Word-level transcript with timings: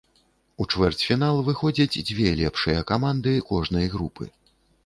У 0.63 0.65
чвэрцьфінал 0.71 1.41
выходзяць 1.51 1.99
дзве 2.11 2.33
лепшыя 2.41 2.79
каманды 2.93 3.37
кожнай 3.51 3.85
групы. 3.99 4.25